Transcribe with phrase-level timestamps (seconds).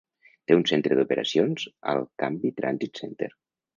[0.51, 3.29] Té un centre d'operacions al Canby Transit Center.